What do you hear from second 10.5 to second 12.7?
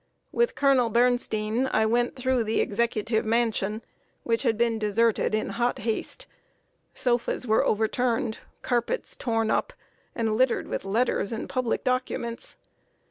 with letters and public documents.